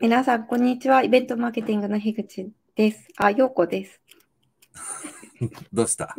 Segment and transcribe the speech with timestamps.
[0.00, 1.02] 皆さん、こんにちは。
[1.02, 3.08] イベントマーケティングの樋口です。
[3.16, 4.00] あ、ようこです。
[5.72, 6.14] どうした？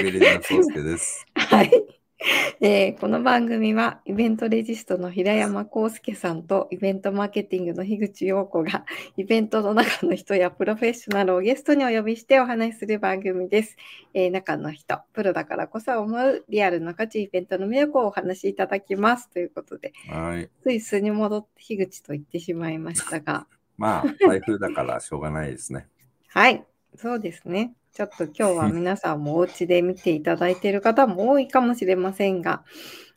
[0.00, 1.26] ベレナソウスケです。
[1.34, 1.72] はい。
[2.60, 8.86] えーこの番組はイベントレジストの平山康介さんとイベントマーケティングの樋口陽子が
[9.18, 13.76] イベントの中の人やプロフェッショナルをゲストにお呼びしてお話しする番組です。
[14.14, 20.48] えー中の人、プロだからこそ思うリアルな価値イベントの魅力をお話しいただきますということで、はい。
[20.62, 23.46] つい素に戻って樋口と言ってしまいましたが、
[23.76, 25.86] まあ、台風だからしょうがないですね。
[26.28, 26.64] はい、
[26.96, 27.74] そうですね。
[27.92, 32.64] ちょっと今日は皆さんもお家で見ていただいている方も多いかもしれませんが、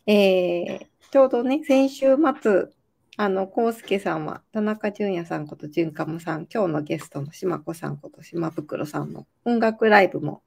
[0.05, 2.67] えーちょうどね、先週末、
[3.17, 10.43] あの、康介さんは田中淳也さんこと淳カムさん、今日のゲストの島子さんこと島袋さんの音楽ライブも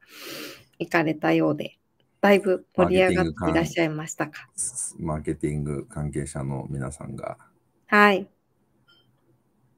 [0.79, 1.79] 行かれたようで、
[2.21, 4.47] だいぶ盛り上がっていらっしゃいましたか？
[4.99, 7.37] マーケティング関係者の皆さんが
[7.87, 8.25] はい。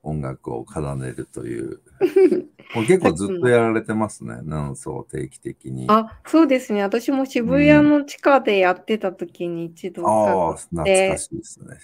[0.05, 1.81] 音楽を奏でるという。
[2.75, 4.41] もう結構ずっとやられてますね。
[4.43, 5.87] なんそう定期的に。
[5.87, 6.81] ああ、そうですね。
[6.83, 11.77] 私も渋谷の地下でやってた時に一度あー、伺懐ってかしいですね。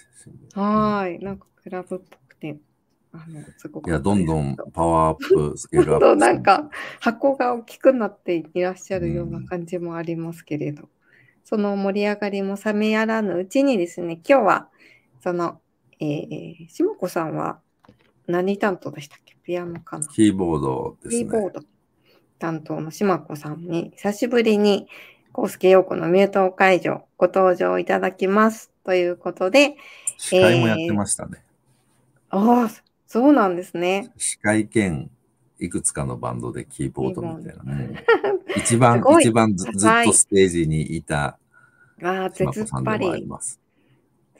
[0.54, 1.18] はーい。
[1.24, 2.58] なんかクラブっぽくて、
[3.12, 3.88] あの、すごく。
[3.88, 6.06] いや、どんどんパワーアップ、スケールアップ。
[6.06, 6.68] どんどんなんか
[7.00, 10.88] 箱が大きくなっていらっしゃるような感じもありますけれど、
[11.44, 14.68] その盛り上がりも冷めやらぬうちにですね、今日は、
[15.20, 15.60] その、
[16.00, 17.60] えー、しもこさんは
[18.26, 19.36] 何担当でしたっけ？
[19.42, 20.06] ピアノかな？
[20.06, 21.24] キーボードですね。
[21.24, 21.62] キーボード
[22.38, 24.88] 担当のしまこさんに久しぶりに、
[25.32, 28.70] コウスケ陽子のミュート会場ご登場いただきます。
[28.84, 29.76] ということで、
[30.18, 31.42] 司会もやってましたね。
[32.30, 32.70] ああ、
[33.06, 34.10] そうなんですね。
[34.16, 35.10] 司会兼
[35.58, 37.62] いくつかのバンドでキーボードみたいな。
[37.62, 37.76] キーも
[38.54, 41.38] う一番一番ずずっとステージにいた
[42.02, 43.28] ああ、島絶っぱり。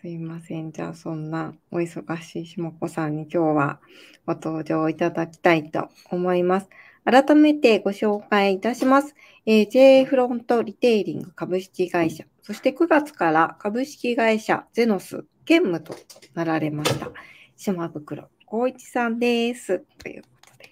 [0.03, 0.09] す。
[0.09, 0.73] すいません。
[0.73, 3.81] じゃあ、そんなお忙しいしもこさんに今日は
[4.27, 6.69] ご登場いただきたいと思います。
[7.05, 9.15] 改めてご紹介いたします。
[9.47, 15.95] えー J フロントリテイリング株式会社、そして9月から株式会社ゼノス兼務と
[16.35, 17.09] なられました。
[17.57, 19.85] 島袋光一さんです。
[19.99, 20.71] ということで。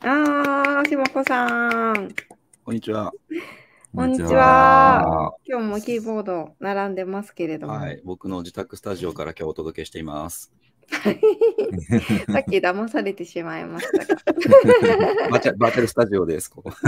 [0.00, 2.08] あー、島子さん。
[2.64, 3.12] こんにちは。
[3.98, 5.34] こんにちは。
[5.44, 7.72] 今日もキーボード並んでますけれども。
[7.72, 10.52] はい、僕の自宅スタジオから今日お届けしています。
[12.32, 14.22] さっき騙されてしまいましたが。
[15.34, 16.48] バーチャルスタジオです。
[16.48, 16.70] ここ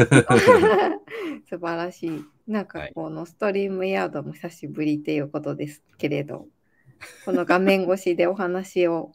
[1.50, 2.24] 素晴らしい。
[2.46, 6.46] なんかこのストリームヤードも久しぶりということですけれど、
[7.24, 9.10] この画面越しでお話を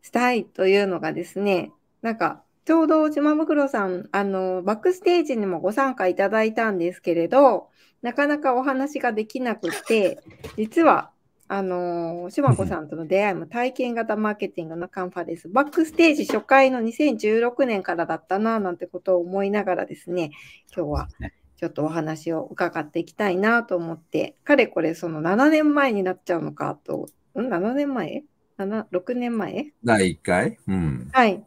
[0.00, 7.68] したいというのがですね、なんかちょうど島袋さん、あの、バックステージにもご参加いただいたんですけれど、
[8.02, 10.18] なかなかお話ができなくて、
[10.56, 11.10] 実は、
[11.48, 20.30] あの、島子さんとの出会いも体験型マーケティングのカンファレンス、バックステージ初回の2016年からだったな、なんてことを思いながらですね、
[20.74, 21.08] 今日は
[21.56, 28.24] ちょっとお話を伺っていきたいなと思って、かれこれその7年前になっちゃうのかと、ん ?7 年前
[28.56, 29.72] ?7、6年前？
[29.84, 30.58] 第1回？
[30.68, 31.08] うん。
[31.12, 31.44] はい。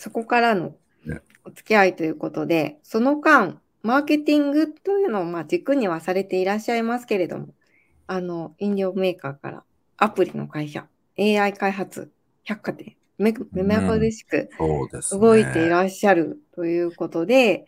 [0.00, 0.74] そこからの
[1.04, 7.48] ねお付き合いということで、その間、マーケティングというのをまあ軸にはされていらっしゃいますけれども、
[8.06, 9.64] あの、飲料メーカーから
[9.98, 10.86] アプリの会社、
[11.18, 12.10] AI 開発、
[12.44, 14.48] 百貨店、め目まぐるしく。
[15.18, 17.66] 動いていらっしゃるということで、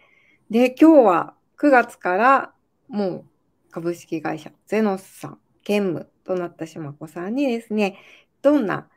[0.50, 2.52] で、今日は9月から
[2.88, 3.24] もう
[3.70, 7.98] 株式会社ゼノスさん兼務となった島子さんにですね、
[8.42, 8.88] どんな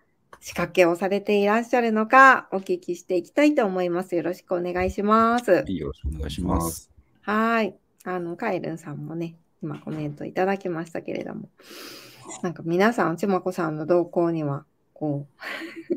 [0.46, 4.16] 仕掛けをされていらっしゃるのかお聞きしていきたいと思います。
[4.16, 5.66] よろしくお願いします。
[5.66, 6.92] よろしくお願いします。
[7.22, 7.76] はい。
[8.04, 11.50] あの、カイルンさんもね、今コメントいただきましたけれども、
[12.44, 15.96] なんか皆さん、ちまこさんの動向には、こう、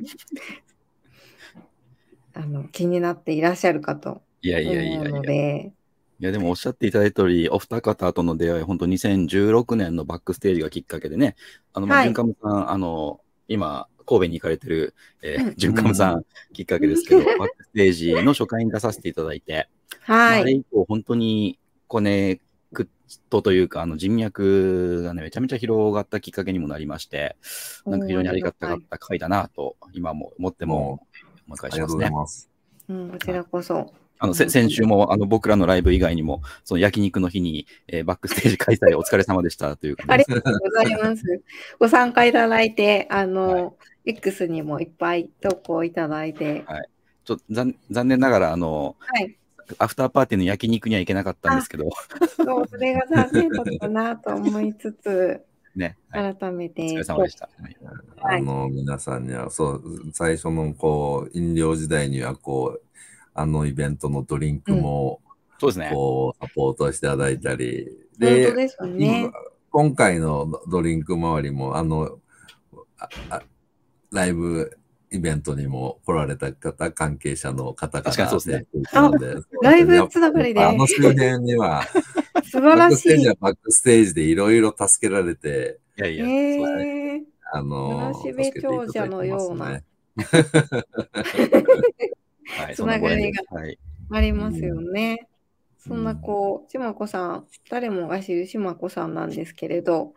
[2.33, 5.19] あの、気になっていらっしゃるかといやいやいやいや。
[5.19, 5.73] いで、
[6.21, 11.37] やでもおっしゃっていただいた通り、お二方との出会い、本当2016年のバックステージがきっかけでね、
[11.75, 16.25] あの、まあ、はいさん、あの、今、神戸に行かれてる、えうんー、ジュンカムさん
[16.55, 19.69] きっかけですけど、 バックステージの初回に出させていただいて、
[20.07, 20.41] まあはい。
[20.41, 22.41] あれ以降、本当にコネ
[22.73, 22.89] ク
[23.29, 27.37] トというか、あの人脈がね、めちゃめちゃ広がったきっかけにもなりまして、
[27.85, 31.07] なんか非常にありがたかった回だなと、今も思っても
[31.47, 32.51] 思い返ありがとうございします
[32.89, 32.95] ね。
[32.95, 33.93] うん、こちらこそ。
[34.21, 41.23] あの、せ先週もあの僕らのライブ以外にも、その焼肉の日に、えーバックステージ開催お疲れ様でしたというか、ありがとうございます。
[41.79, 43.73] ご参加いただいて、あの、は
[44.09, 46.65] X にもいっぱい投稿いただいて、
[47.25, 49.37] ちょっと残残念ながら、あの、はい。
[49.77, 51.91] アフターパーティーの焼肉には行けなかったんですけど、
[52.35, 55.45] そう、それが残念だったなと思いつつ、
[55.77, 55.99] ね。
[56.09, 56.85] はい、改めて。
[56.85, 57.51] お疲れ様でした。
[58.23, 59.83] あの、皆さんには、そう、
[60.15, 62.83] 最初の、こう、飲料時代には、こう、
[63.35, 65.21] あのイベントのドリンクも、
[65.59, 65.91] そうですね。
[65.93, 67.89] こう、サポートしていただいたり、
[68.19, 69.31] 本当ですね。
[69.71, 72.19] 今回のドリンク周りも、あの、
[72.99, 73.43] ああ
[74.13, 74.79] ライブ
[75.11, 78.67] イベントにも来られた方、関係者の方から確かにそうですね。
[78.93, 79.11] あ
[79.63, 80.63] ライブつながりで。
[80.63, 81.83] あの周辺には、
[82.45, 82.95] 素晴らしい。
[82.95, 86.69] バックステージはバックステージでいろいろ助けられて、いやいや、へそう
[87.53, 89.81] あの、村重長者のような。
[92.75, 93.43] つながりが。
[94.11, 95.29] ありますよね。
[95.79, 100.13] そんなこう、島子さん、誰もが知る島子さんなんですけれど、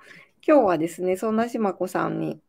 [0.46, 2.40] 今日はですね、そんな島子さんに、ち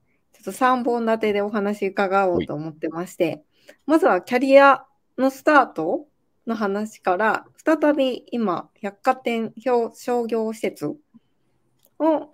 [0.49, 3.43] ょっと3本立てでお話伺おうと思ってまして、
[3.87, 4.85] まずはキャリア
[5.19, 6.07] のスタート
[6.47, 10.97] の話から、再び今、百貨店表商業施設を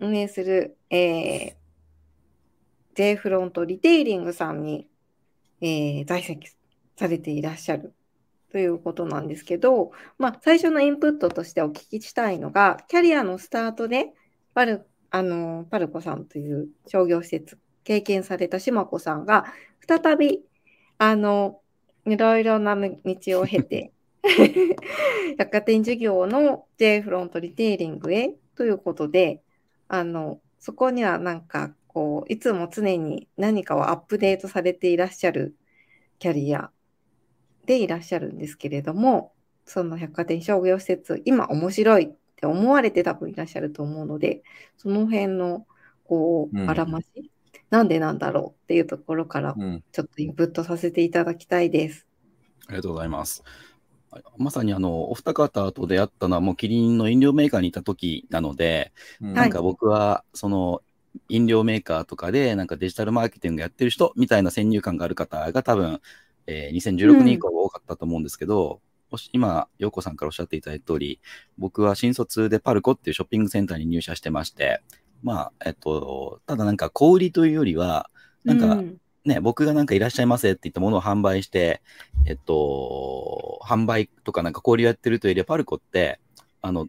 [0.01, 1.55] 運営する、えー、
[2.95, 4.89] J フロントリテイリングさんに、
[5.61, 6.49] えー在籍
[6.97, 7.95] されていらっしゃる
[8.51, 14.15] ということなんですけど、まあ、最初のインプットとしてお聞きしたいのが、キャリアのスタートで
[14.55, 17.59] パルあのパルコさんという商業施設
[17.89, 19.47] 経験された島子さんが、
[19.89, 20.43] 再び
[20.99, 21.63] あの
[22.05, 23.93] いろいろな道を経て、
[25.39, 29.41] 百貨店事業の J フロントリテイリングへということで、
[29.89, 35.57] あのそこにはなんかこういつも常に何かをアップデートされていらっしゃる
[36.19, 36.71] キャリア
[37.65, 39.33] でいらっしゃるんですけれども、
[39.65, 44.43] その百貨店商業施設、今面白いって思われて多分いらっしゃると思うので、
[44.77, 45.67] その辺の
[46.05, 46.71] こう、うん。
[46.71, 47.07] あらまし、
[47.71, 52.07] なんでなんだろうっていうところから、うんちょっとインプットさせていただきたいです。
[52.67, 53.43] ありがとうございます。
[54.11, 60.83] はいまさにあの、お二方と出会ったのはもうキリンの飲料メーカーにいた時なので、うんなんか僕はその
[61.29, 66.01] 飲料メーカーとかでなんかデジタルマーケティングやってる人みたいな先入観がある方が多分、
[66.47, 68.81] えー2016年以降多かったと思うんですけど、
[69.11, 71.21] もし今、陽子さんからおっしゃっていただいた通り、
[71.57, 74.83] 僕は新卒でパルコっていうショッピングセンターに入社してまして、
[75.23, 78.11] まあ、えっと、ただなんか小売りというよりは、
[78.45, 79.01] なんかうん。
[79.25, 81.83] ね、僕がなんかいらっしゃいませって言ったものを販売して、
[82.25, 86.19] えっと、販売とかなんか交流やってるというよりは、パルコって、
[86.63, 86.89] あの、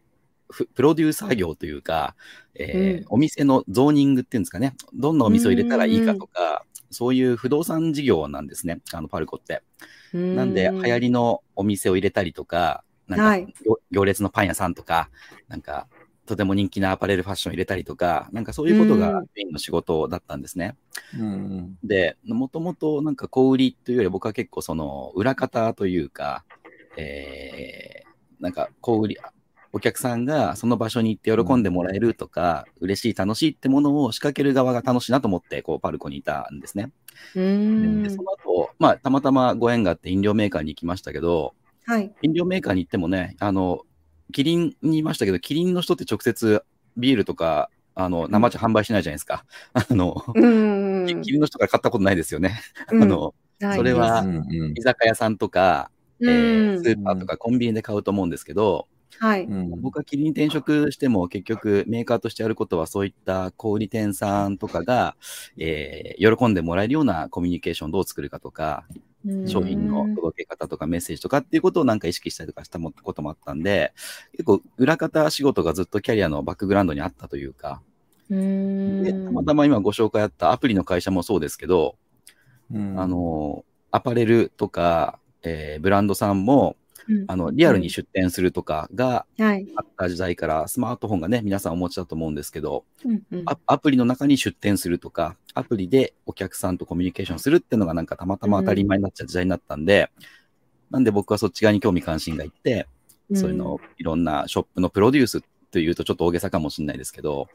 [0.49, 2.15] ふプロデューサー業というか、
[2.55, 3.05] えーうん。
[3.09, 9.61] お店のゾーニングっていうんですかね、どんなお店を入れたらいいかとか、そういう不動産事業なんですね、あのパルコって。
[10.13, 13.53] なんで、流行りのお店を入れたりとか、なんか、はい。
[13.65, 15.09] 行行列のパン屋さんとか、
[15.47, 15.87] なんか、
[16.29, 20.77] とても人気なアパレルファッションを入れたりとか、なんかそういうことがうんメインの仕事だったんですね。
[21.19, 26.45] うんで、もともとなんか小売りというより僕は結構その裏方というか、
[26.97, 29.17] えー、なんか小売り、
[29.73, 36.91] お客さんがその場所に行って喜んでもらえるとか、嬉しい、楽しいってものを仕掛ける側が楽しいなと思って、こう、パルコにいたんですね。
[37.35, 41.55] うんで、その後、まあ、たまたまご縁があって飲料メーカーに行きましたけど、
[41.85, 42.11] はい。
[42.21, 43.81] 飲料メーカーに行ってもね、あの、
[44.31, 46.63] キリンにいましたけど、キリンの人って直接
[46.97, 49.45] ビールとか、あの、生茶販売しないじゃないですか。
[49.73, 51.05] あの、うん。
[51.05, 52.61] キキリンの人から買ったことないですよね。
[52.91, 53.33] うん あの、
[53.75, 54.25] それは
[54.75, 55.91] 居酒屋さんとか、
[56.21, 58.87] えうんースーパーとかコンビニで買うと思うんですけど、
[59.17, 59.43] はい。
[59.43, 65.17] うん僕はキリンに転職しても結局メーカーとしてやることはそういった小売店さんとかが、
[65.57, 68.85] えー喜んでもらえるようなコミュニケーションをどう作るかとか、
[69.47, 73.93] 商品の届け方とかメッセージとかっていうことをなんか意識したりとかしたもこともあったんで、
[74.31, 77.81] 結構裏方仕事がずっとキャリアのバックグラウンドにあったというか、
[78.29, 79.03] うん。
[79.03, 81.95] でたまたま今ご紹介あったアプリの会社もそうですけど、
[82.73, 82.99] うん。
[82.99, 86.78] あの、アパレルとか、えーブランドさんも、うん
[87.27, 89.67] あの、リアルに出店するとかがはい。
[89.75, 92.85] あった時代から、スマートフォンがね、皆さんお持ちだと思うんですけど、
[93.45, 100.09] アアプリの中に出店するとか、アプリでお客さんとコミュニケーションするっていうのがなんかたまたま当たり前になっちゃう時代になったんで、
[100.91, 102.87] なんで僕はそっち側に興味関心がいって、
[103.33, 107.47] そういうのをいろんなショップのプロデュースというとちょっと大げさかもしれないですけど、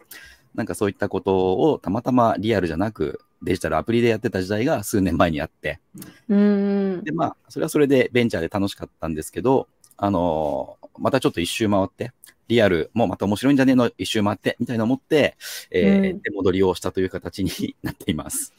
[0.54, 5.80] なんかそういったことをたまたまリアルじゃなくデジタルアプリでやってた時代が数年前にあって、
[6.28, 7.04] うん。
[7.04, 12.12] で、まあ、それはそれでベンチャーで楽しかったんですけど、あのーまたちょっと一周回って、
[12.46, 15.36] リアルもまた面白いんじゃねえの一周回って、みたいな思って、
[15.72, 16.22] えーうん。
[16.22, 18.54] 出戻りをしたという形になっています。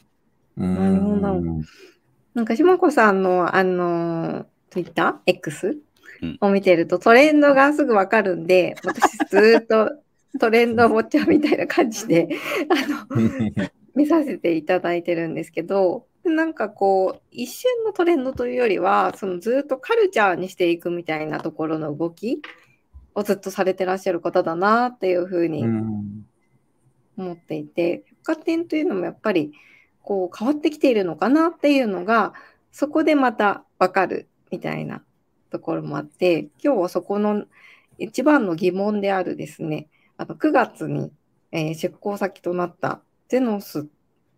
[0.58, 1.62] うんなるほど。
[2.34, 5.78] なんか、島子さんの、あの、Twitter、X
[6.22, 6.38] うん。
[6.40, 9.90] を見てると、トレンドがすぐわかるんで、私ずーっと
[10.38, 12.28] トレンドウォッチャーみたいな感じで、
[12.68, 22.42] あの、 見させていただいてるんですけど、なんかこう、一瞬のトレンドというよりは、そのずっとカルチャーにしていくみたいなところの動き
[23.14, 26.26] をずっとされてらっしゃる方だなっていうふうにうん。
[27.16, 29.52] 思っていて、百貨店というのもやっぱり
[30.02, 32.34] こう変わってきているのかなっていうのが、
[32.72, 35.02] そこでまたわかるみたいな
[35.50, 37.46] ところもあって、今日はそこの
[37.98, 39.88] 一番の疑問であるですね、
[40.18, 41.12] あの9月に、
[41.52, 43.86] えー、出向先となったゼノス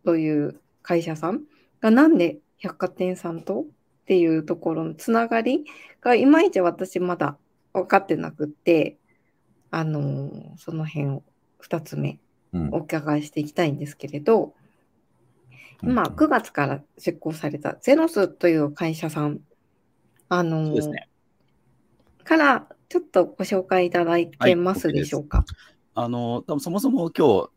[0.04, 1.42] という会社さん
[1.80, 3.64] がなんで百貨店さんとっ
[4.06, 5.64] ていうところのつながり
[6.00, 7.36] がいまいち私まだ
[7.72, 8.96] 分かってなくって、
[9.70, 11.22] あのー、その辺を
[11.62, 12.18] 2つ目
[12.72, 14.54] お伺いしていきたいんですけれど、
[15.82, 19.40] うん、今9月から出向されたゼノスという会社さん、
[20.30, 21.08] あのーね、
[22.24, 25.38] からちょっとご紹介いただけますでしょうか？
[25.38, 25.46] はい、
[25.94, 27.50] あのそもそも今日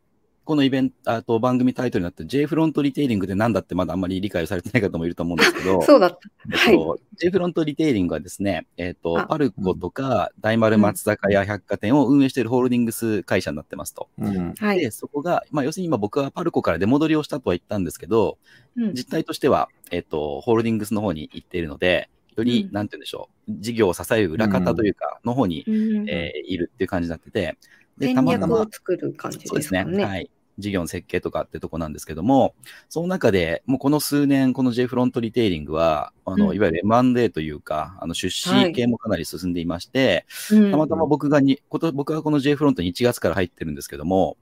[0.51, 6.19] このイベント、あと番組タイトルになって J フロントリテイリングって何だってまだあんまり理解されてない方もいると思うんですけど、 そうだった。
[6.67, 14.09] えっと、はい、J フロントリテイリングはですね、えっと、パルコとか大丸松坂屋百貨店を運営しているホールディングス会社になってますと。
[14.17, 18.37] うん、で、そこが、まあ要するに今僕はパルコから出戻りをしたとは言ったんですけど、
[18.75, 27.55] うん、実態としては、えっと、ホールディングスの方に行っているので、より、なんて言うんでしょう、事業を支える裏方というか、の方に、うん、えー、いるっていう感じになってて、
[27.97, 28.67] で、たまたま。
[28.69, 29.49] 作る感じですね。
[29.49, 30.03] そうですね。
[30.03, 30.29] はい。
[30.61, 32.55] 事業の設計とかってとこなんですけども、
[32.89, 44.37] その中で、もうこの数年、この J フロントリテイリングは、あの、うん、いわゆる M&A というか、あの、出資系もかなり進んでいまして、はい、たまたま僕がに、こと、僕がこの J フロントに1月から入ってるんですけども、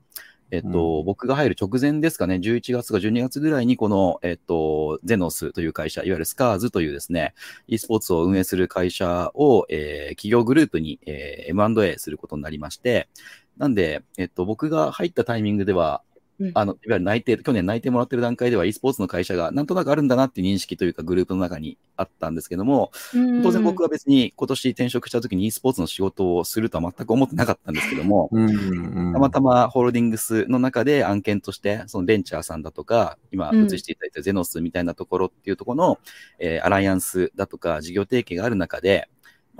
[0.52, 7.34] えっと、うん、僕が入る直前ですかね、11月か12月ぐらいに、この、えっと、ゼノスという会社、いわゆるスカーズというですね、
[7.68, 13.10] e スポーツを運営する会社を、えー、企業グループに、えー、M&A することになりまして、
[13.58, 16.02] なんで、えっと、僕が入ったタイミングでは、
[16.54, 22.92] あの、いわゆる内定、去年内定もらってる段階では e スポーツの会社がなんとなくあるんだなっていう認識というかグループの中にあったんですけども、
[23.44, 28.30] 当然僕は別に今年転職した時に e スポーツの仕事をするとは全く思ってなかったんですけども、
[29.14, 36.00] たまたまホールディングスの中で案件として、そのベンチャーさんだとか、今映していただいたゼノスみたいなところっていうところの、
[36.40, 39.10] えー、アライアンスだとか事業提携がある中で、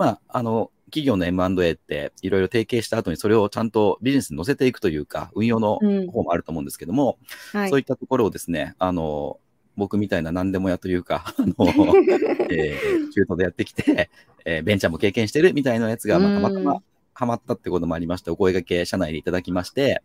[0.00, 5.78] まあ、あの、企業の M&A っていろいろ提携した後にそれをちゃんとビジネスに乗せていくというか、運用の
[6.10, 7.18] 方もあると思うんですけども、
[7.54, 9.38] うんはい、そういったところをですね、あの、
[9.76, 11.54] 僕みたいな何でもやというか、あの、
[12.50, 14.10] えー、中途でやってきて、
[14.44, 16.82] えー、ベンチャーも経験してるみたいなやつが、まあ、たまたま
[17.20, 20.02] ハマったってこともありまして、お声掛け社内でいただきまして、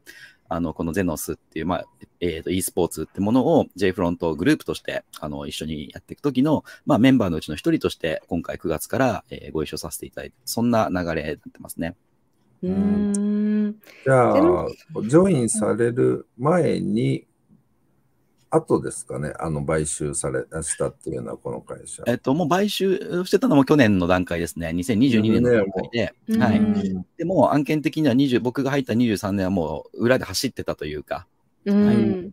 [0.50, 1.86] あの、このゼノスっていう、まあ、
[2.20, 11.96] えっ、ー、と、e スポーツってものを J フロントグループとして、あの、一緒にやっていくときの、まあ、メンバーのうちの一人として、今回9月から、えー、ご一緒させていただいて、そんな流れになってますね。
[12.64, 13.76] うん。
[14.04, 14.68] じゃあ、
[15.08, 17.26] ジョインされる前に、
[18.56, 22.04] 後ですかね、あの買収されしたっていうのは、この会社。
[22.08, 26.14] えっと、もう買収してたのも去年の段階ですね、2022年の段階で。
[26.40, 31.28] はい、でも、案件的には20、僕が入った23年はもう裏で走ってたというか。
[31.66, 32.32] はい、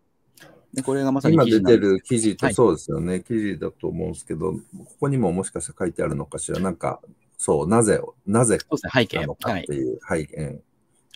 [0.75, 4.61] でこれがまさに今出てる記事とそうですよね、はい、記事だと思うんですけど、こ
[5.01, 7.01] こにももしかしたら書いてあるのかしら、なんか、
[7.39, 10.61] そう、なぜ、なぜそうですね、背景のかっていう背景。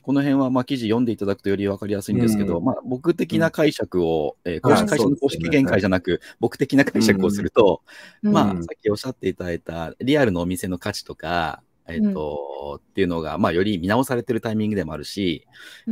[0.07, 7.83] この辺はまあ記事読んでいただくとより分かりやすいんですけど、うん、まあ、僕的な解釈を、うん、えー、公式会社の公式見解じゃなく、僕的な解釈をすると、
[8.23, 15.45] うん、まあ、さっきおっしゃっていただいたリアルのお店の価値とか、えっ、ー、と、っていうのが、まあ、より見直されてるタイミングでもあるし、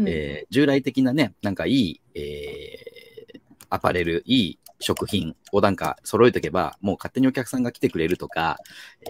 [0.07, 8.59] えー、従来的なね、なんかいい、えー、アパレル、いい食品をなんか揃えておけば、もう勝手にお客さんが来てくれるとか、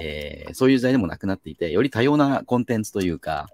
[0.01, 3.49] えー、そういう時代でもなくなっていて、より多様なコンテンツというか、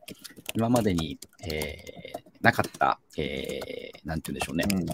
[0.55, 4.65] 今までに、えー、なかった、えー、なんて言うんでしょうね。
[4.71, 4.87] うん、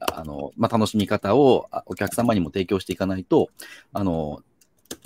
[0.00, 3.50] あの、まあ、楽しみ方をお客様にも提供していかないと、
[3.92, 4.40] あの、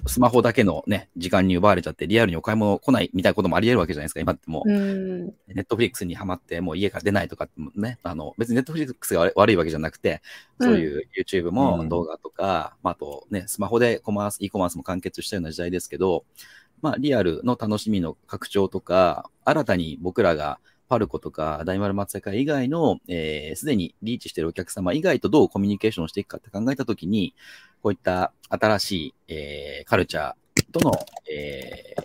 [0.07, 4.69] スマホだけのね、時間に奪われちゃって、リアルにお買い物来ないみたいなこともあり得るわけじゃないですか、今ってもう。
[4.69, 10.21] ネットフリックスにはまって、もう家から出ないとかね、あの、別にネットフリックスが悪いわけじゃなくて、
[10.61, 16.25] そういう YouTube も動画とか、うん、まあ、あとね、スマホでコマース、e コマースも完結したような時代ですけど、
[16.83, 20.61] まあ、リアルの楽しみの拡張とか、新たに僕らが
[20.95, 27.35] パルコとか大丸松坂以外の、えー、すでにリーチしているお客様以外とどうコミュニケーションしていくかって考えたときに、
[27.83, 30.93] こういった新しい、えー、カルチャーとの、
[31.29, 31.97] え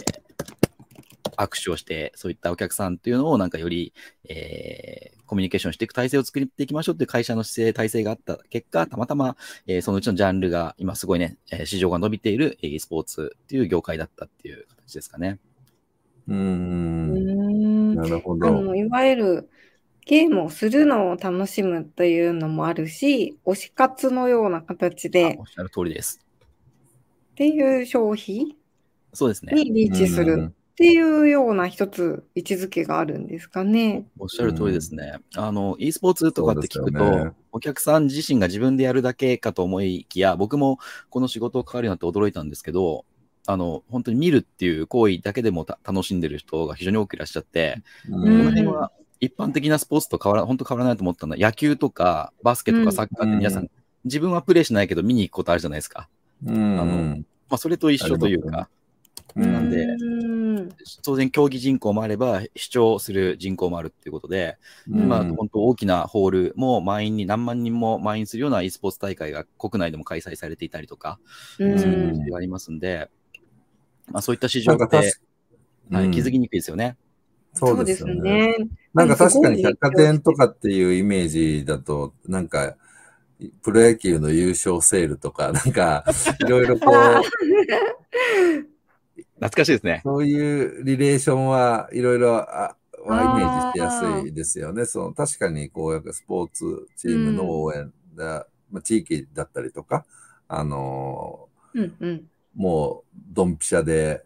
[1.24, 3.94] ー、握手をして、そういったお客さんっていうのをなんかより、
[4.28, 15.38] えー、コミュニケーションしていく体制を作っていきましょうっていう会社の姿勢、体制があった結果、たまたま、えー、そのうちのジャンルが今すごいね、え、市場が伸びている e スポーツっていう業界だったっていう形ですかね。
[16.28, 17.39] うん。
[18.00, 18.48] なるほど。
[18.48, 19.50] あのいわゆる
[20.06, 25.38] ゲームをするのを楽しむというのもあるし、推し活のような形で。
[25.40, 26.20] おっしゃる通りです。
[27.32, 28.56] っていう消費
[29.14, 29.54] そうですね。
[29.54, 34.08] にリーチするっっていうような一つ位置づけがあるんですかね。
[34.18, 35.20] おっしゃる通りですね。
[35.36, 40.78] あの、e スポーツとかって聞くと、ねお客さん自身が自分でやるだけかと思いきや、僕も
[41.10, 43.04] この仕事を変わるようになって驚いたんですけど、
[43.52, 53.72] あの、本当に見るっていう行為だけでもた楽しんでる人が非常に多くいらっしゃって、うこうんの辺は一般的なスポーツと変わら、 本当変わらないと思ったのは、野球とかバスケとかサッカーって皆さん、うん
[54.06, 56.08] 自分はプレイしないけど見に行くことあるじゃないですか。
[56.46, 56.80] うん。
[56.80, 58.70] あのまあ、それと一緒というか、
[59.36, 60.70] うんなんでうん。
[61.04, 64.58] 当然競技人口もあれば、視聴する人口もあるっていうことで、
[64.90, 65.08] うん。
[65.08, 71.20] まあ、本当大きなホールも満員に何万人も満員するような e スポーツ大会が国内でも開催されていたりとか、
[71.60, 71.80] うん。
[71.80, 73.10] そういう事情がありますんで、
[74.12, 75.14] まあ、そういった市場なんかって、
[75.92, 76.98] はい、気づきにくいですよね。
[77.54, 78.56] そうですよね。。
[78.94, 82.76] なんか確かに百貨店とかっていうイメージだと、なんか、
[83.62, 86.06] プロ野球の優勝セールとか、なんか、
[86.40, 86.96] いろいろこう、
[89.40, 90.02] 懐かしいですね。
[90.04, 92.76] そういうリレーションはいろいろあ
[93.06, 94.86] はイメージしやすいですよね。
[94.86, 100.06] その確かにこうやスポーツチームの応援だ、まあ、地域だったりとか、
[100.50, 102.22] あのうんうんー
[102.60, 104.26] もうドンピシャで、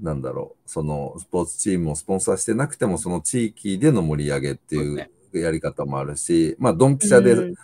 [0.00, 4.84] なんだろう、そのスポーツチームをスポンサーしてなくても、その地域での盛り上げっていそ
[5.34, 7.54] うやり方もあるし、まあドンピシャでうん。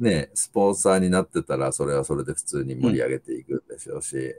[0.00, 4.34] ね、スポンサーになってたら、それはそれで普通に盛り上げていくでしょうし、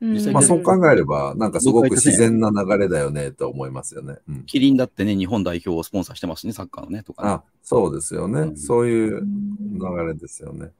[0.00, 4.18] 実際まあそうか考えれば、なんかすごく自然な流れだよねと思いますよね。
[4.28, 8.40] うん、キリンだってね、日本代表をスポンサーしてますね、サッカーのね、とかね、あ、そうですよね。
[8.40, 8.56] うん。
[8.56, 10.70] そういう流れですよね。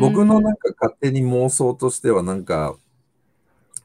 [0.00, 2.76] 僕のなんか勝手に妄想としてはなんか、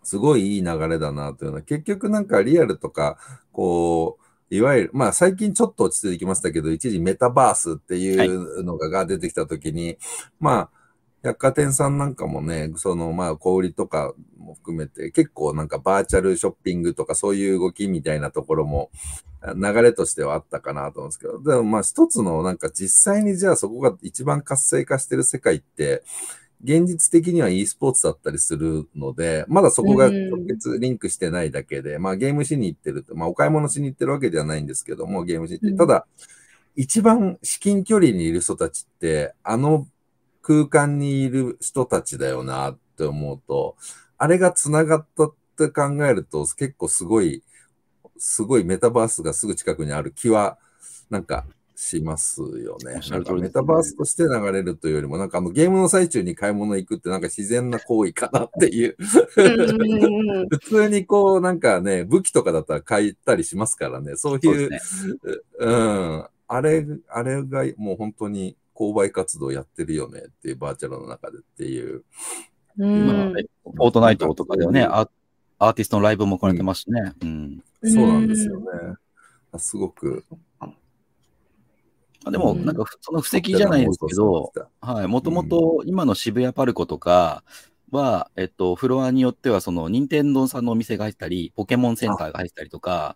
[0.04, 3.18] すごいいい流れだなというのは、結局なんかリアルとか、
[3.52, 4.18] こ
[4.52, 9.98] う、いわゆる、まあ最近ちょっと落ち着いてきましたけど、一時メタバースっていうのが出てきたときに、
[10.40, 10.70] まあ、
[11.22, 18.90] 百貨店さんなんかもね、そのまあ小売りとかも含めて結構なんかバーチャルショッピングとかそういう動きみたいなところも
[19.56, 26.04] 流れとしてはあったかなと思うんですけど、でもまあ一つのなんか実際にじゃあそこが一番活性化してる世界って、
[26.62, 35.78] 現実的には e スポーツだったりするので、まだそこが直結リンクしてないだけで、まあゲームしに行ってると、まあお買い物しに行ってるわけではないんですけども、ゲームしに行って、うん。
[35.78, 36.06] ただ、
[36.76, 39.88] 一番至近距離にいる人たちって、あの
[40.50, 43.76] 空間にいる人たちだよなって思うと、
[44.18, 47.44] あれが繋がったって考えると、結構すごい、
[48.18, 50.58] すごいメタバースがすぐ近くにある気は、
[51.12, 58.98] なんか、しますよねなんかメタバースとして流れるというよりも、なんかあのゲームの最中に買い物行くってなんか自然な行為かなっていう。
[60.50, 64.18] 普通にこうなんかね、武器とかだったら買ったりしますからね。
[64.18, 65.16] そういう、ですね。
[65.60, 66.26] うん。
[66.48, 72.04] あれ、あれがもう本当に購買活動やってるよねっていうバーチャルの中でっていう。
[72.78, 75.10] フォートナイトとかではね、アー
[75.60, 77.14] アーティストのライブも行われてますしね。
[77.22, 78.66] うんそうなんですよね。
[79.58, 80.26] すごく。
[80.60, 80.70] ま
[82.26, 87.44] あでも、うんなんか、その布石じゃないですけど、はい、もともと今の渋谷パルコとか
[87.92, 93.16] は、えっと、フロアによっては、その、任天堂さんのお店が入ったり、ポケモンセンターが入ったりとか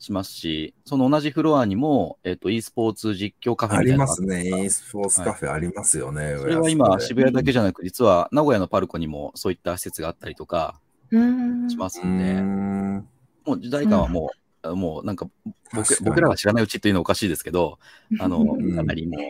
[0.00, 4.64] しますし、その同じフロアにも、えっと、e スポーツ実況カフェありますね。
[4.64, 6.36] e スポーツカフェありますよね。
[6.38, 11.68] それは今、渋谷だけじじゃなく、実は名古屋のパルコにもそういった施設があったりとかうん。
[11.68, 13.08] しますうんで、ーん。
[13.44, 14.30] もう時代感はも
[14.64, 15.28] う、もうなんか
[15.74, 17.78] 僕僕らが知らないうちっていうのはおかしいですけど、
[18.18, 19.20] あの、うんかなりもう、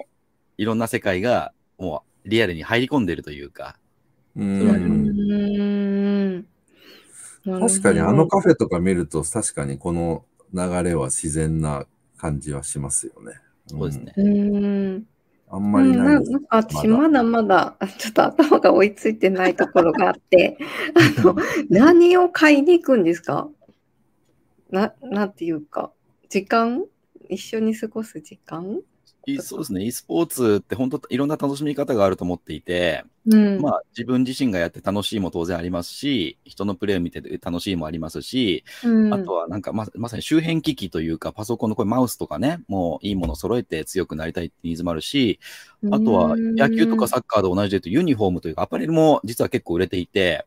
[0.56, 3.76] いろんな世界がもうリアルに入り込んでるというか、
[4.36, 6.46] うれはありますん
[7.46, 11.86] うん確かにあのカフェとか見ると、確かにこの流れは自然な
[12.16, 13.32] 感じはしますよね。
[13.66, 14.12] そうですね。
[14.16, 15.04] うん
[15.52, 16.16] あんまりない。
[16.16, 20.58] うん、なんか私まだまだちょっと頭が追いついてないところがあって
[21.18, 21.36] あの
[21.68, 23.48] 何を買いに行くんですか？
[24.70, 25.92] ななんていうか
[26.28, 26.84] 時間？
[27.28, 28.76] 一緒に過ごす時間？
[28.76, 28.82] い
[29.40, 45.38] そうですね、e スポーツって本当いろんな楽しみ方があると思っていて、うん、まあ自分自身がやって楽しいも当然ありますし、人のプレイを見て楽しいもありますし、うん、あとはなんかままさに周辺機器というか、パソコンのこれマウスとかね、もういいものを揃えて強くなりたいってニーズもあるし、
[45.90, 50.46] あとは野球とかサッカーと同じで言うとユニフォームというかアパレルも実は結構売れていて、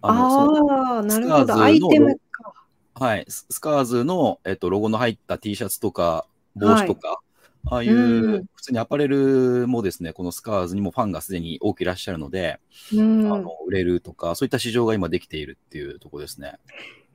[0.00, 1.44] あのあーなるほど。
[1.44, 2.52] スカーズのアイテムか。
[2.98, 7.20] はい、ススカーズの、えっと、ロゴの入った T シャツとか帽子とか、
[7.68, 12.60] ああいううん普通にアパレルもですね、このスカーズにもファンがすでに多くいらっしゃるので、
[12.92, 16.58] うんあの売れるとか、そういった市場が今できているっていうところですね。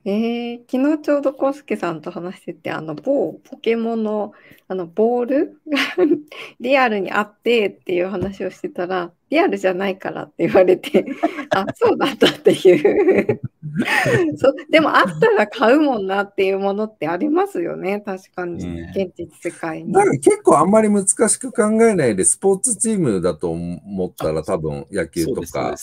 [0.04, 4.32] えー、昨日ちょうどコウスケさんと話してて、あの某ポケモンの
[4.66, 5.60] あのボール？
[5.68, 5.78] が
[6.60, 11.06] リアルにあってっていう話をしてたら、リアルじゃないからって言われて、
[11.50, 13.40] あ、そうだったっていう。
[14.36, 14.56] そう。
[14.70, 19.92] でもあったら買うもんなっていうものってありますよね、確かに、現実世界に。
[19.92, 25.76] だから結構あんまり難しく考えないで、スポーツチームだと思ったら多分野球とか、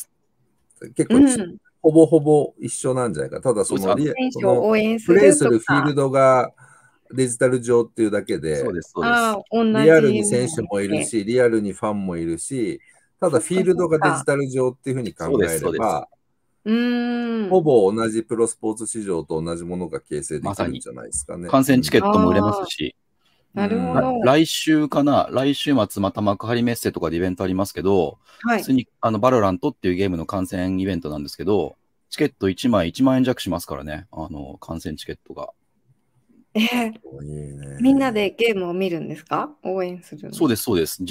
[0.96, 3.42] 結構、うんほぼほぼ一緒なんじゃないか。
[3.42, 4.62] ただそのリその
[5.06, 6.52] プレイするフィールドが
[7.12, 9.84] デジタル上っていうだけで、そうですそうです。
[9.84, 12.82] リアルに選手もいるし、リアルにファンもいるし、
[13.20, 16.08] ただフィールドがデジタル上っていうふうに考えれば、
[16.66, 17.50] うん。
[17.50, 21.48] ほぼ同じプロスポーツ市場と同じものが形成できるんじゃないですかね。
[21.50, 22.96] 観戦チケットも売れますし。
[23.54, 24.22] なるほど。
[24.24, 25.28] 来週かな？
[25.32, 31.76] 来週末また幕張メッセとかでイベントありますけど、はい、普通にあの VALORANT っていうゲームの観戦イベントなんですけど、
[32.10, 35.50] チケット1枚1万円弱しますからね、あの、観戦チケットが。
[36.54, 39.52] えー、みんなでゲームを見るんですか？
[39.64, 41.04] 応援するそうです、そうです。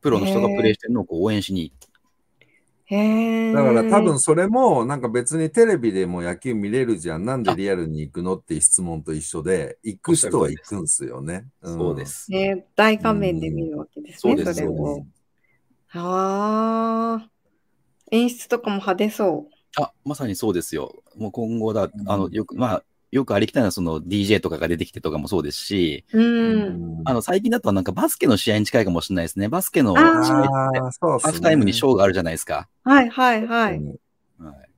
[0.00, 1.72] プロの人がプレイしてるのをこう応援しにへ
[2.92, 7.24] だから多分それもなんか別にテレビでも野球見れるじゃん。
[7.24, 11.46] なんでリアルに行くのっていう質問と一緒で、行く人は行くんすよね。
[11.62, 12.30] うん、そうです。
[12.30, 15.06] ね、大画面で見るわけですね、うん、それを。
[15.94, 17.28] ああ。
[18.10, 19.80] 演出とかも派手そう。
[19.80, 20.92] あ、まさにそうですよ。
[21.16, 29.50] もう今後だ、あの、よく、まあ、よくありきたいのはその DJ とかが出てきてとかもそうですし、うん、あの最近だとなんかバスケの試合に近いかもしれないですね。
[29.50, 32.68] バスケの試合ってハーフタイムにショーがあるじゃないですか。
[32.84, 33.80] はいはいはい。
[34.38, 34.72] はい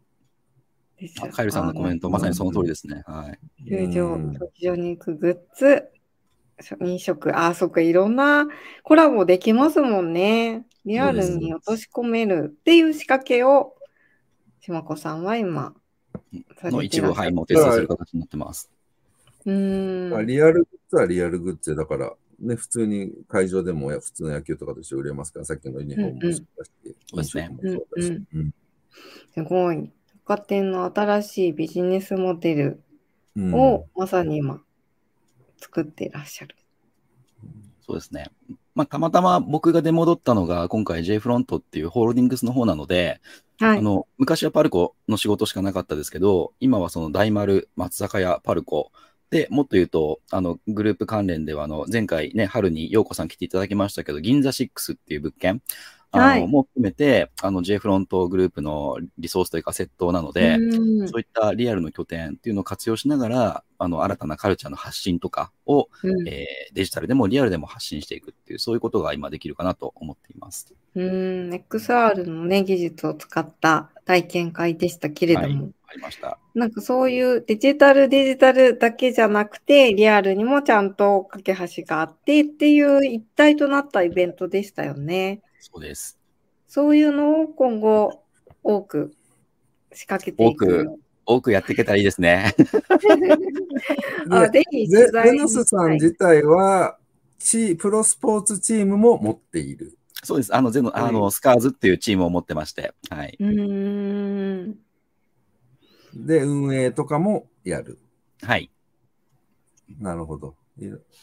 [1.33, 3.03] カエルさんのコメント、まさにその通りですね。
[3.07, 3.69] はい。
[3.69, 4.19] 球場、
[4.59, 5.89] 球場に行くグッズ、
[6.81, 8.47] 飲食、あ、そっか、いろんな
[8.83, 10.65] コラボできますもんね。
[10.87, 13.75] リアルに落とし込めるっていう仕掛けを
[14.61, 15.75] 島子さんは今、
[16.63, 18.71] の一部、はい、もう提出する形になってます。
[19.45, 20.27] うん。
[20.27, 26.71] リアルグッズはリアルグッズだから、ね、普通に会場でも普通の野球とかとして売れますから、さっきのユニフォームもそうだし、
[27.07, 28.23] そうですね。
[29.35, 29.77] すごい。
[30.27, 32.83] 百貨店の新しいビジネスモデル
[33.53, 34.63] をまさに今
[35.59, 36.57] 作っていらっしゃる。
[37.87, 38.31] そうですね。
[38.75, 43.21] まあ、たまたま僕が出戻ったのが、今回 J フロントっていうホールディングスの方なので、
[43.61, 48.91] はい、あの昔はパルコの仕事しかなかったですけど、今はその大丸、松坂屋、パルコ、
[49.31, 55.63] で、もっと言うと、あの、グループ関連では、あの、前回ね、春に陽子さん来ていただきましたけど、銀座6っていう物件、
[56.15, 60.57] あの、はい、も含めて、あの、J フロントグループのリソースというか、窃盗なので、
[61.09, 70.73] そういったリアルの拠点っていうのを活用しながら、あの、新たなカルチャーの発信とかを、うん、えー、デジタルでもリアルでも発信していくっていう、そういうことが今できるかなと思っています。
[70.95, 76.39] うん、XR のね、技術を使った体験会でしたけれども、はい、ありました。
[76.55, 85.41] なんかそういうデジタルデジタルだけじゃなくて、リアルにもちゃんと架け橋があってっていう一体となったイベントでしたよね。
[85.65, 86.19] そうです。
[86.69, 88.23] そういうのを今後
[88.63, 89.15] 多く
[89.95, 90.65] 仕掛けていく。
[90.67, 92.55] 多く、多くやっていけたらいいですね。
[94.31, 96.99] あぜひゼノスさん自体は、
[97.39, 99.97] チプロスポーツチームも持っている。
[100.23, 100.55] そうです。
[100.55, 102.93] あの、ゼノ、あの、スカーズっていうチームを持ってまして。
[103.09, 103.37] はい。
[103.41, 104.79] うん。
[106.15, 107.99] で、運営とかもやる。
[108.43, 108.71] はい。
[109.99, 110.57] なるほど。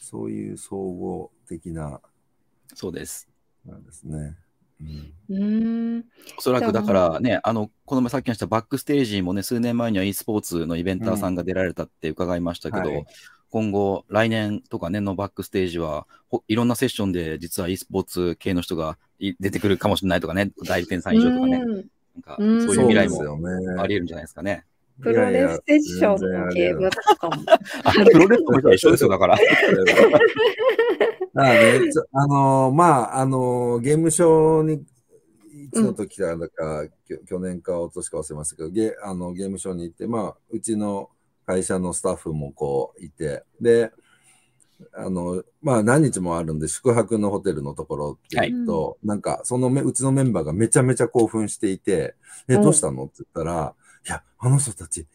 [0.02, 2.02] そういう総合的な。
[2.74, 3.31] そうです。
[3.66, 4.36] なんですね。
[5.30, 6.06] うん、
[6.38, 13.06] おそらくだからね、あの、この前さっきのしたバックステージもね、数年前には e スポーツのイベンターさんが出られたって伺いましたけど、うんはい、
[13.52, 16.08] 今後、来年とか年のバックステージは、
[16.48, 21.84] いろんなセッションで実は e スポーツ系の人が出てくるかもしれないとかね、代理店さん以上とかね、なん
[22.24, 23.22] かそういう未来も
[23.80, 24.66] あり得るんじゃないですかね。
[25.02, 27.36] プロレスセッションのゲームとかも。
[27.84, 29.38] あ、プロレスも一緒ですよ、だから。
[31.36, 31.80] あね、
[32.12, 32.86] あのー、ま
[33.16, 34.74] あ、あのー、ゲームショーに、
[35.64, 36.92] いつの時からだか、うん、
[37.26, 41.10] 去年かお年か忘れましたけど、ゲあのゲームショーに行って、まあ、うちの
[41.46, 43.92] 会社のスタッフもこういて、で、
[44.94, 52.16] あの、まあ何日もあるんで、宿泊のホテルのところって言うと、はい、なんか、そのめ、うちのメンバーがめちゃめちゃ興奮していて、
[52.48, 53.06] え、どうしたの？
[53.06, 55.08] って言ったら、いや、あの人たち、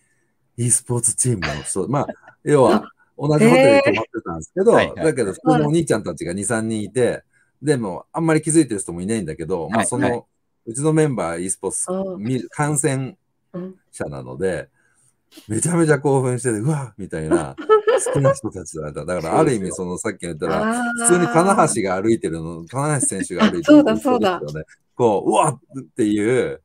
[0.56, 2.06] e スポーツチームの人、まあ、
[2.44, 7.22] 要は、同じホテルに泊まってたんですけど、だけど、普通のお兄ちゃんたちが2、3人いて、
[7.62, 10.26] でも、あんまり気づいてる人もいないんだけど、まあ、その、
[10.66, 13.16] うちのメンバー e スポーツ観戦
[13.90, 14.68] 者なので、
[15.48, 17.56] めちゃめちゃ興奮してて、うわみたいな、
[18.04, 19.04] 好きな人たちだった。
[19.04, 24.64] だから、ある意味、その、さっき言ったら、普通に金橋が歩いてるの、金橋選手が歩いてるの、そうだ、そうだ。
[24.94, 26.60] こう、うわっていう、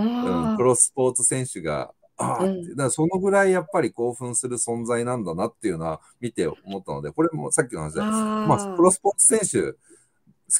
[0.00, 2.62] うん、プロスポーツ選手がああ、うん。
[2.70, 9.78] だからそのぐらいやっぱり興奮する存在なんだなっていうのは見て思ったので、これもさっきの話で、あまあ、プロスポーツ選手、好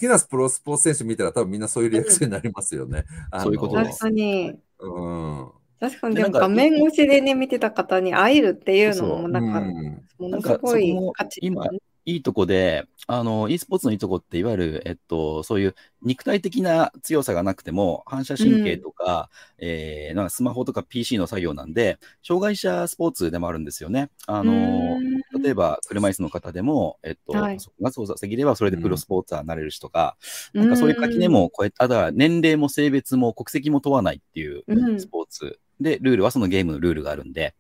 [0.01, 3.05] きなプロスポーツ選手見たら多分みんなそういうリアクションになりますよね。
[3.31, 4.59] あ のそういうことです確かに。
[4.81, 5.49] うん。
[5.79, 10.03] 確かに、でも画面越しでね、見てた方に会えるっていうのも、なんか、うん。
[10.19, 11.41] ものすごい価値。
[11.43, 11.67] 今
[12.07, 24.11] いいとこで、あの、e スポーツのいいとこって、いわゆる、えっと、そういう肉体的な強さがなくても、反射神経とか、えーなんかスマホとか PC の作業なんで、障害者スポーツでもあるんですよね。
[24.27, 24.99] あの、
[25.43, 27.59] 例えば、車椅子の方でも、えっと、はい。
[27.59, 30.17] そこが操作できれば、それでプロスポーツァーになれるしとか、
[30.55, 35.01] ばなんかそういう垣根も超えた、だ年齢も性別も国籍も問わないっていううん。
[35.01, 35.59] スポーツ。
[35.81, 37.55] で、ルールはそのゲームのルールがあるんで、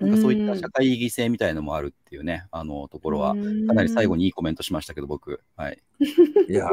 [0.00, 4.18] なんかそういった社会意義性みたいのもあるっていうね、あのところは、かなり最後に。
[4.18, 5.40] にいいコメントしましたけど、僕。
[5.56, 5.82] はい。
[6.48, 6.68] いや、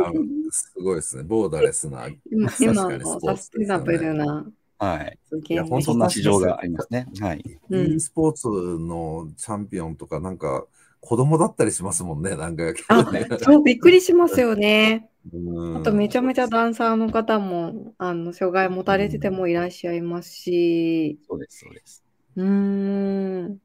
[0.51, 1.23] すごいですね。
[1.23, 2.09] ボーダレスな。
[2.29, 4.45] 今確かに今のサステナブルな
[4.77, 5.17] はい。
[5.47, 7.07] いや本当そんな市場がありますね。
[7.21, 7.59] はい。
[7.69, 10.65] うん e スポーツのチャンピオンとか、なんか、
[10.99, 12.63] 子供だったりしますもんね、なんか。
[12.89, 13.05] あ、
[13.39, 15.09] そう、びっくりしますよね。
[15.33, 22.05] うんあとめちゃめちゃダンサーの方も、あの、障害持たれててもいらっしゃいますし、そうです、そうです。
[22.36, 23.60] うーん。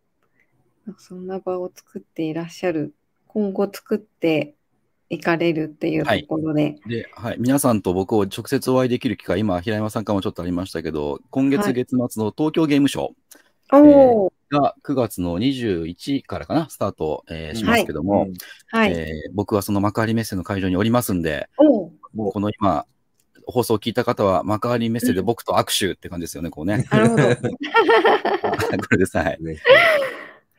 [0.99, 2.95] そんな場を作っていらっしゃる。
[3.27, 4.55] 今後作って
[5.09, 6.77] いかれるっていうところで。
[6.87, 7.37] で、はい。
[7.39, 13.09] 皆さんと僕を直接お会いできる機会、今、平山さんからもちょっとありましたけど、今はい月月末の東京ゲームショ
[13.73, 18.29] おお、ーが9月の21からかな、スタート、えーしますけども、
[18.69, 18.93] はい。
[18.93, 21.49] えー僕はその幕張メッセの会場におりますんで、
[22.15, 22.87] もこの今、
[23.51, 26.87] 放送を聞いた方は、幕張メッセで僕と握手って感じですよね、こうね。
[26.91, 27.23] なるほど。
[27.23, 27.27] こ
[28.93, 29.39] れです、はい。
[29.41, 29.57] う、ね、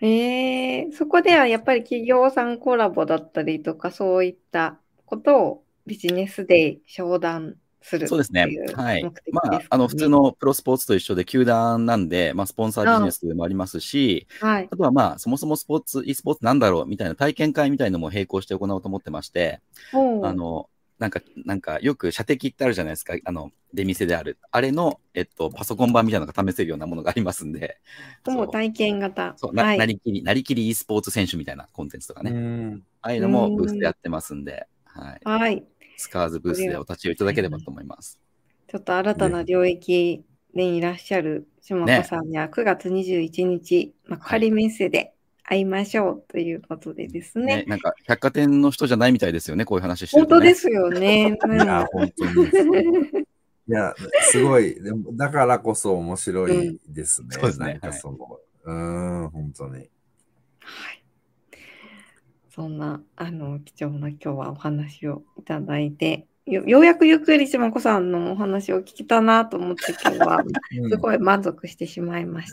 [0.02, 8.76] えー、そこではやっぱり企業さんコラボだったりとか、そういったことをビジネスで商談するそうですねっていう。
[8.76, 9.12] はいま
[9.44, 14.70] あ、あの、普通のプロスポーツと一緒で、球団なんで、まあ、スポンサービジネスもありますし、はい。
[14.72, 19.62] あとはまあ、そもそもスポーツ、e スポーツなんだろうみたいな体験会みたいのも並行して行おうと思ってまして、
[19.94, 20.70] あの、
[21.02, 23.16] なんか、なんか、よく射的ってあるじゃないですか。
[23.26, 24.38] あの、出店である。
[24.52, 27.80] あれの、えっと、パソコン版みたいなのが試せるようなものがありますんで。
[28.28, 29.34] もう体験型。
[29.36, 32.30] そう、な、はいなりきり、なりきり e スポーツ選手みたいなコンテンツとかね。
[32.30, 35.20] うんああいうのもブースでやってますんで、はい。
[35.24, 35.64] はい。
[35.98, 38.20] スカーズブースでお立ち寄りいただければと思います。
[38.68, 47.58] ちょっと新たな領域でいらっしゃる島子さんには9月21日、幕張メッセで会いましょうということでですね。
[47.58, 50.40] ね、なんか、百貨店の人じゃないみたいですよね、こういう話してると、ね。
[50.40, 51.28] 本当ですよね。
[51.30, 52.48] いや、本当に。
[53.68, 54.76] いや、すごい。
[54.82, 57.28] でもだからこそ面白いですね。
[57.32, 58.18] そうですねなんかその、
[58.64, 59.74] うーん、本当に。
[59.76, 59.90] はい。
[62.50, 70.44] そんな、あの、貴重な今日はお話をいただいて、よようやくゆっくり島子さんのお話を聞けたなと思って今日は
[70.90, 72.52] すごい満足してしまいまし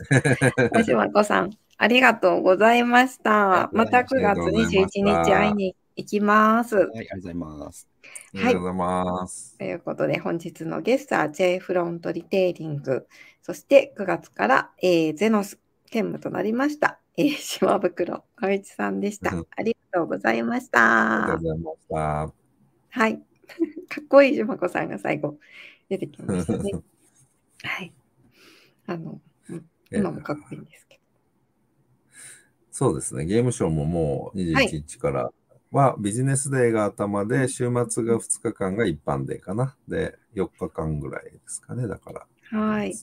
[0.73, 0.83] た。
[0.83, 3.69] 島子さん、ありがとうございました。
[3.73, 6.77] また9月21日会いに行きます。
[6.77, 7.87] はい、ありがとうございます。
[8.35, 9.57] ありがとうございます。
[9.57, 13.05] ということで、本日のゲストは J フロントリテイリング、
[13.41, 15.59] そして9月から、えーゼノス
[15.89, 19.47] 兼務となりました、えー、島袋小一さんでしたうん。
[19.57, 21.33] ありがとうございましありがとた。
[21.33, 22.33] うございました。
[22.91, 23.28] はい。
[23.89, 25.39] かっこいい島子さんが最後
[25.89, 26.71] 出てきましたね。
[27.63, 27.93] はい。
[28.85, 31.01] あの、うん今もかっこいいんですけど。
[32.71, 33.25] そうですね。
[33.25, 35.31] ゲームショーももう21日から
[35.71, 39.75] は、ビジネスデーが頭で、週末が2日間が一般デーかな。
[39.87, 41.87] で、4日間ぐらいですかね。
[41.87, 42.27] だから。
[42.51, 42.93] はい。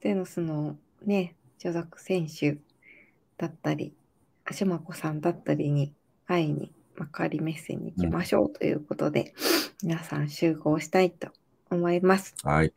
[0.00, 2.58] ゼノスのね、所属選手
[3.38, 3.94] だったり、
[4.50, 5.94] 島子さんだったりに
[6.26, 9.34] 会いに幕張メッセに行きましょうということで、
[9.82, 11.28] 皆さん集合したいと
[11.70, 12.34] 思います。
[12.42, 12.72] はい。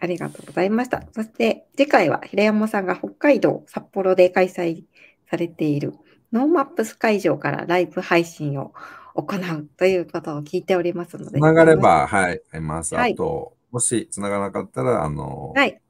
[0.00, 1.02] ありがとうございました。
[1.12, 4.84] そして次回は平山さんが北海道札幌で開催
[5.28, 5.94] されている
[6.32, 8.72] NoMaps 会場からライブ配信を
[9.14, 11.38] 行うということを聞いておりますので。
[11.38, 12.94] つながれば、はい、会います。
[12.94, 15.80] はいあと、もしつながらなかったら、あの、はい。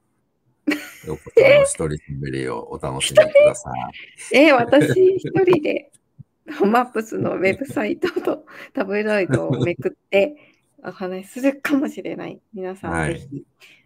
[1.08, 3.72] お一人喋りをお楽しみください。
[4.36, 5.90] えー私一人で
[6.66, 10.36] マップスのウェブサイトと タブロイドをめくって
[10.82, 12.40] お話しするかもしれない。
[12.52, 13.44] 皆さはいんぜひ、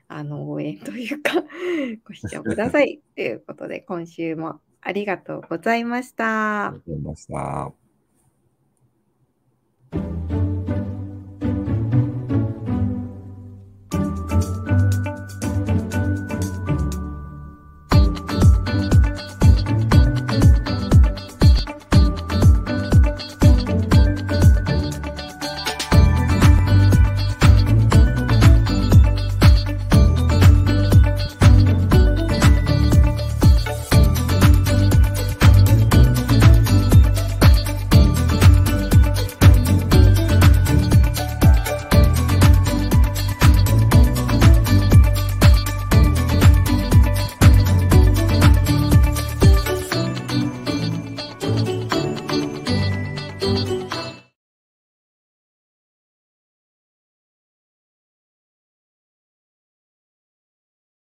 [0.08, 1.42] あの応援というか
[2.04, 3.00] ご視聴ください。
[3.16, 7.81] ということで今週もありがとうございましたありがとうございました。